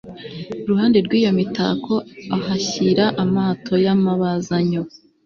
[0.61, 1.93] iruhande rw'iyo mitako
[2.37, 4.81] ahashyira amato y'amabazanyo